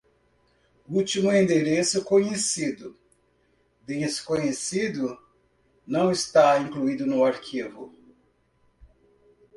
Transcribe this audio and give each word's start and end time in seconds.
Último 0.89 1.31
endereço 1.31 2.03
conhecido: 2.03 2.97
desconhecido, 3.85 5.15
não 5.85 6.09
está 6.11 6.57
incluído 6.59 7.05
no 7.05 7.23
arquivo. 7.23 7.93